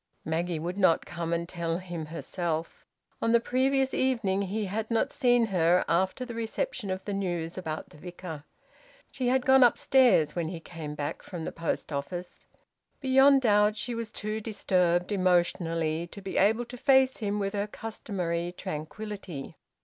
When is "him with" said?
17.17-17.53